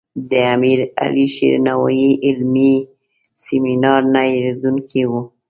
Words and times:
د 0.29 0.31
امیر 0.55 0.79
علي 1.01 1.25
شیر 1.33 1.55
نوایي 1.67 2.11
علمي 2.27 2.73
سیمینار 3.45 4.01
نه 4.13 4.21
هیریدونکی 4.31 5.03
و. 5.09 5.11